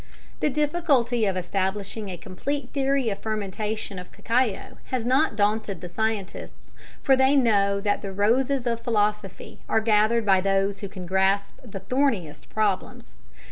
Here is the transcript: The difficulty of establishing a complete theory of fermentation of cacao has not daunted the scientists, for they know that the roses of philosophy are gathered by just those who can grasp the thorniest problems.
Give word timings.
The 0.39 0.49
difficulty 0.49 1.27
of 1.27 1.37
establishing 1.37 2.09
a 2.09 2.17
complete 2.17 2.71
theory 2.71 3.11
of 3.11 3.19
fermentation 3.19 3.99
of 3.99 4.11
cacao 4.11 4.77
has 4.85 5.05
not 5.05 5.35
daunted 5.35 5.79
the 5.79 5.89
scientists, 5.89 6.73
for 7.03 7.15
they 7.15 7.35
know 7.35 7.79
that 7.79 8.01
the 8.01 8.11
roses 8.11 8.65
of 8.65 8.79
philosophy 8.79 9.59
are 9.69 9.79
gathered 9.79 10.25
by 10.25 10.37
just 10.39 10.43
those 10.45 10.79
who 10.79 10.87
can 10.89 11.05
grasp 11.05 11.59
the 11.63 11.81
thorniest 11.81 12.49
problems. 12.49 13.13